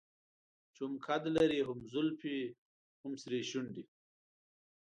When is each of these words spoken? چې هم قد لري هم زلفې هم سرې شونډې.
چې 0.73 0.81
هم 0.85 0.93
قد 1.05 1.23
لري 1.37 1.59
هم 1.69 1.79
زلفې 1.93 2.37
هم 3.01 3.11
سرې 3.21 3.39
شونډې. 3.49 3.83